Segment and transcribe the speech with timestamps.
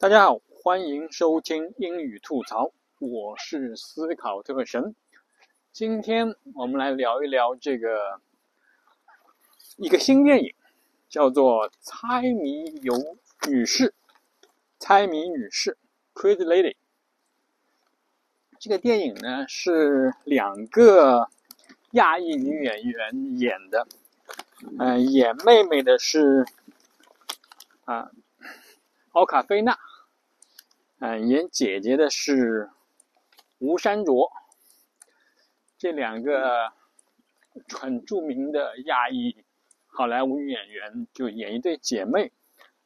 [0.00, 4.94] 大家好，欢迎收听英语吐槽，我是思考特神。
[5.72, 8.20] 今天我们来聊一聊这个
[9.76, 10.54] 一个新电影，
[11.08, 12.94] 叫做《猜谜游
[13.48, 13.88] 女士》。
[14.78, 15.76] 猜谜女士
[16.14, 16.76] ，Crazy Lady。
[18.60, 21.28] 这个电影呢是两个
[21.90, 23.88] 亚裔女演员演的，
[24.78, 26.46] 呃，演妹妹的是
[27.84, 28.12] 啊
[29.10, 29.76] 奥卡菲娜，
[31.00, 32.70] 嗯，演姐姐的是
[33.58, 34.32] 吴珊卓。
[35.76, 36.72] 这两个
[37.68, 39.44] 很著名的亚裔
[39.86, 42.32] 好莱坞演员就演一对姐妹，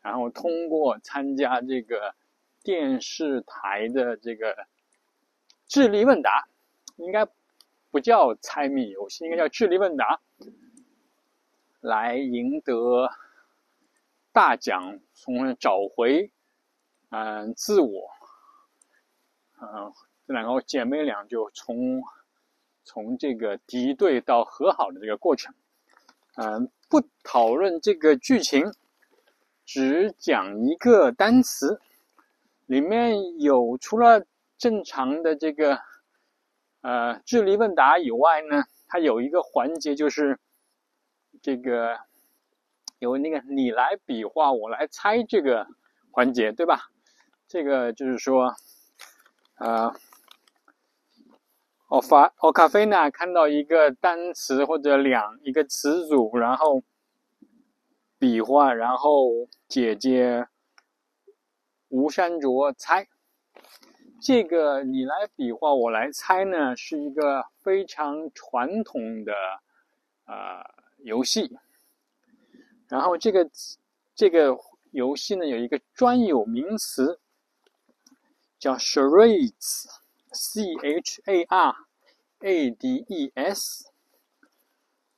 [0.02, 2.14] 然后通过参加这个
[2.62, 4.66] 电视台的这个。
[5.66, 6.48] 智力问答
[6.96, 7.26] 应该
[7.90, 10.20] 不叫猜谜游戏，应该叫智力问答，
[11.80, 13.10] 来赢得
[14.30, 16.30] 大奖，从而找回
[17.12, 18.10] 嗯自我。
[19.60, 19.92] 嗯，
[20.26, 22.02] 这两个姐妹俩就从
[22.82, 25.54] 从这个敌对到和好的这个过程。
[26.34, 28.72] 嗯，不讨论这个剧情，
[29.64, 31.80] 只讲一个单词，
[32.66, 34.26] 里面有除了。
[34.58, 35.80] 正常的这个
[36.82, 40.38] 呃智力问答以外呢，它有一个环节就是
[41.42, 41.98] 这个
[43.00, 45.66] 有那个你来比划我来猜这个
[46.12, 46.91] 环节，对吧？
[47.52, 48.56] 这个就是说，
[49.58, 49.94] 呃，
[51.88, 56.82] 奥法奥卡菲娜看到一个单词或者两一个词组，然后
[58.18, 59.28] 比划，然后
[59.68, 60.48] 姐姐
[61.88, 63.06] 吴山卓猜。
[64.22, 69.34] 这个你来比划，我来猜呢，是一个非常传统的
[70.24, 70.64] 呃
[71.04, 71.54] 游戏。
[72.88, 73.50] 然后这个
[74.14, 74.56] 这个
[74.90, 77.20] 游戏呢，有一个专有名词
[78.62, 81.74] 叫 charades，c h a r
[82.38, 83.90] a d e s。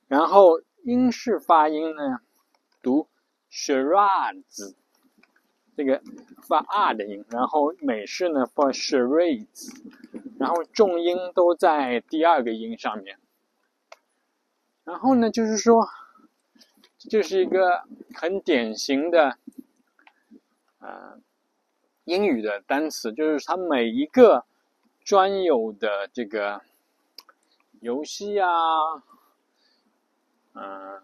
[0.07, 2.21] 然后英式发音呢，
[2.81, 3.07] 读
[3.51, 4.73] charades。
[5.77, 6.01] 这个
[6.47, 9.71] 发 r 的音，然后美式呢发 charades，
[10.39, 13.19] 然后重音都在第二个音上面。
[14.85, 15.87] 然后呢，就是说，
[16.97, 17.83] 这是一个
[18.15, 19.37] 很典型的，
[20.79, 21.19] 呃，
[22.05, 24.45] 英语的单词，就是它每一个
[25.03, 26.61] 专有的这个
[27.81, 28.47] 游戏啊，
[30.53, 31.01] 嗯，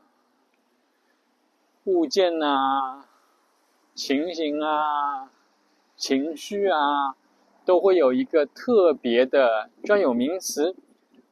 [1.84, 3.06] 物件呐。
[3.94, 5.30] 情形啊，
[5.98, 7.14] 情绪啊，
[7.66, 10.76] 都会有一个特别的专有名词。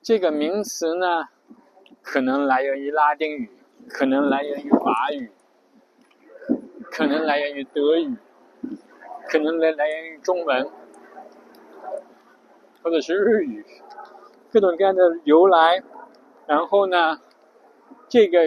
[0.01, 1.30] 这个名词呢，
[2.03, 3.50] 可能来源于拉丁语，
[3.88, 5.31] 可能来源于法语，
[6.91, 8.18] 可能来源于德语，
[9.29, 10.67] 可能来来源于中文，
[12.81, 13.63] 或者是日语，
[14.51, 15.84] 各种各样的由来。
[16.47, 17.22] 然后呢，
[18.07, 18.39] 这个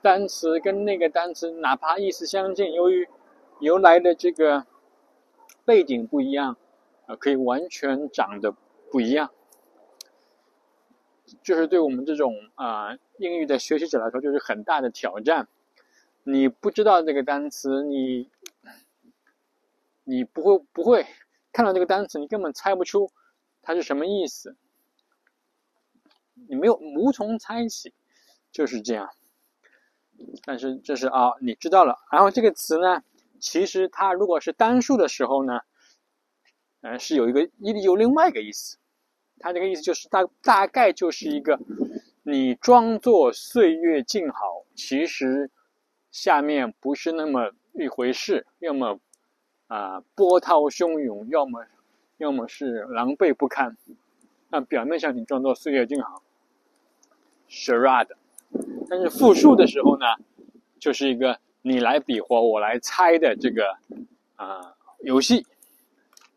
[0.00, 3.06] 单词跟那个单词，哪怕意思相近，由于
[3.60, 4.64] 由来的这个
[5.66, 6.56] 背景不一样，
[7.04, 8.54] 啊，可以完全长得
[8.90, 9.30] 不一样，
[11.42, 15.46] 就是对我们这种啊英语的学习者来说，就是很大的挑战。
[16.24, 18.30] 你不知道这个单词，你
[20.04, 21.06] 你不会不会
[21.52, 23.10] 看到这个单词，你根本猜不出
[23.62, 24.56] 它是什么意思，
[26.48, 27.94] 你没有无从猜起，
[28.50, 29.10] 就是这样。
[30.44, 33.02] 但是这是啊，你知道了，然后这个词呢？
[33.40, 35.62] 其实它如果是单数的时候呢，
[36.80, 38.78] 呃，是有一个一有另外一个意思，
[39.40, 41.58] 它这个意思就是大大概就是一个
[42.22, 45.50] 你装作岁月静好，其实
[46.12, 49.00] 下面不是那么一回事，要么
[49.72, 51.64] 啊波涛汹涌，要么
[52.18, 53.76] 要么是狼狈不堪。
[54.50, 56.22] 那表面上你装作岁月静好
[57.48, 58.10] ，charade，
[58.90, 60.06] 但是复数的时候呢，
[60.78, 61.38] 就是一个。
[61.64, 63.78] 你来比划，我来猜的这个
[64.34, 64.74] 啊
[65.04, 65.46] 游戏，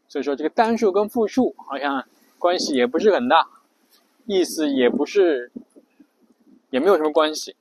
[0.07, 2.07] 所以说这个单数跟复数好像
[2.37, 3.47] 关系也不是很大，
[4.27, 5.51] 意思也不是，
[6.69, 7.55] 也没有什么关系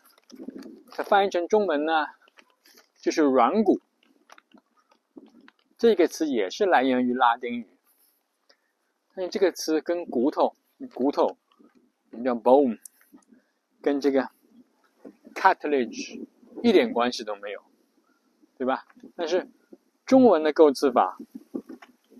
[0.90, 2.08] 它翻译成中文呢，
[3.00, 3.80] 就是软骨。
[5.78, 7.68] 这个词也是来源于拉丁语。
[9.14, 10.56] 那这个词跟骨头、
[10.92, 11.38] 骨头，
[12.10, 12.80] 我们叫 bone，
[13.80, 14.28] 跟这个
[15.34, 16.26] cartilage
[16.64, 17.62] 一点关系都没有，
[18.56, 18.88] 对吧？
[19.14, 19.46] 但是
[20.04, 21.16] 中文的构词法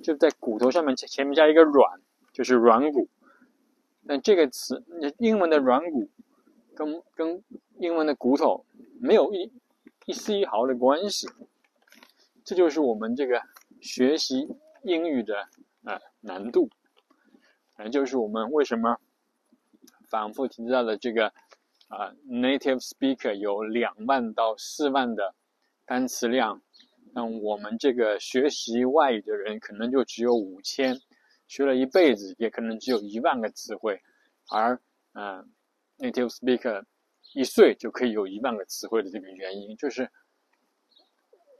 [0.05, 2.01] 就在骨头上面前前面加一个软，
[2.33, 3.09] 就是软骨。
[4.07, 4.85] 但这个词，
[5.19, 6.09] 英文的软骨
[6.77, 7.43] 跟跟
[7.79, 8.65] 英文的骨头
[9.01, 9.53] 没有一
[10.07, 11.29] 一丝一毫的关系。
[12.49, 13.43] 这就是我们这个
[13.83, 14.49] 学习
[14.83, 15.47] 英语的
[15.85, 16.71] 呃难度，
[17.79, 18.97] 也就是我们为什么
[20.09, 21.27] 反复提到的这个
[21.89, 25.35] 啊，native speaker 有两万到四万的
[25.85, 26.63] 单词量，
[27.13, 30.99] 那我们这个学习外语的人可能就只有五千，
[31.49, 34.01] 学了一辈子也可能只有一万个词汇，
[34.49, 34.81] 而
[35.13, 35.47] 嗯
[35.99, 36.83] ，native speaker
[37.35, 40.11] 一岁就可以有一万个词汇的这个原因就是。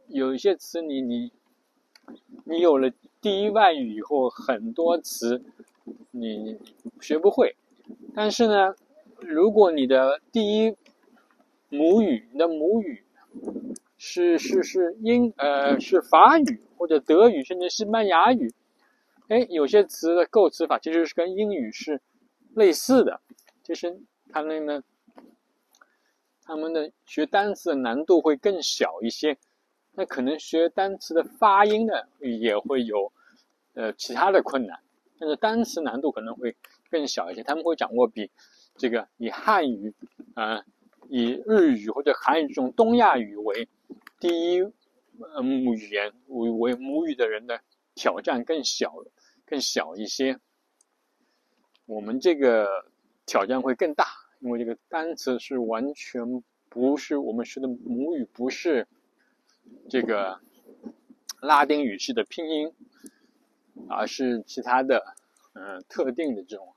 [0.09, 1.31] 有一些词，你你
[2.45, 2.91] 你有了
[3.21, 5.43] 第一外语以后，很多词
[6.11, 6.59] 你
[7.01, 7.57] 学不会。
[8.15, 8.75] 但是呢，
[9.21, 10.75] 如果你的第一
[11.69, 13.05] 母语，你的母语
[13.99, 18.53] 是是是英呃是法语或者德语，甚至西班牙语，
[19.29, 22.01] 哎，有些词的构词法其实是跟英语是
[22.55, 23.21] 类似的，
[23.63, 24.01] 就是
[24.31, 24.83] 他们呢，
[26.43, 29.37] 他们的学单词的难度会更小一些。
[29.99, 33.13] 那可能学单词的发音呢，也会有
[33.75, 34.79] 呃其他的困难，
[35.19, 36.55] 但是单词难度可能会
[36.89, 37.43] 更小一些。
[37.43, 38.31] 他们会掌握比
[38.77, 39.93] 这个以汉语
[40.35, 40.63] 啊、
[41.09, 43.69] 以日语或者韩语这种东亚语为
[44.21, 44.61] 第一
[45.35, 47.61] 呃母语言为为母语的人的
[47.97, 48.95] 挑战更小
[49.45, 50.39] 更小一些。
[51.87, 52.87] 我们这个
[53.27, 54.07] 挑战会更大，
[54.39, 58.87] 因为这个单词是完全不是我们学的母语，不是。
[59.89, 60.39] 这个
[61.41, 62.73] 拉丁语系的拼音，
[63.89, 65.17] 而是其他的
[65.55, 66.75] 嗯特定的这种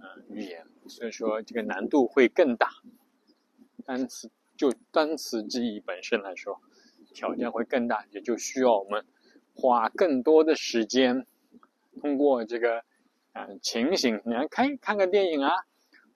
[0.00, 2.70] 嗯语言，所以说这个难度会更大。
[3.84, 6.60] 单词就单词记忆本身来说，
[7.14, 9.04] 挑战会更大，也就需要我们
[9.56, 11.26] 花更多的时间，
[12.00, 12.84] 通过这个
[13.32, 15.50] 嗯情形，你来看看个电影啊，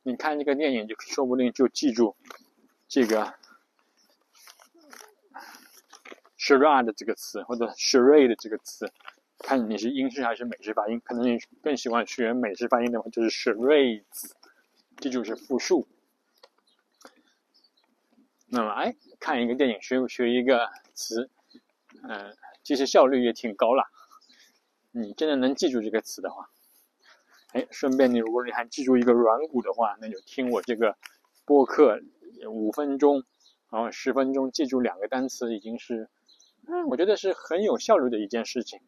[0.04, 2.14] 你看这个电影就说不定就记住
[2.86, 3.34] 这个。
[6.42, 8.90] Charade 这个词，或者 charade 这个词，
[9.38, 11.00] 看你是英式还是美式发音。
[11.04, 14.32] 可能你更喜欢学美式发音的话，就是 charades，
[14.96, 15.86] 记住是复数。
[18.48, 21.30] 那么，哎，看一个电影学学一个词，
[22.02, 23.84] 嗯，其实效率也挺高了。
[24.90, 26.50] 你真的能记住这个词的话，
[27.52, 30.96] 哎，顺便你如果你还记住一个软骨的话，那就听我这个
[31.44, 32.00] 播客
[32.48, 33.22] 五分钟，
[33.70, 36.08] 然后十分钟记住两个单词已经是。
[36.88, 38.80] 我觉得是很有效率的一件事情。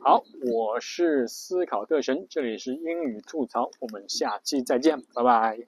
[0.01, 5.67] 好，我是思考特神，这里是英语吐槽，我们下期再见，拜拜。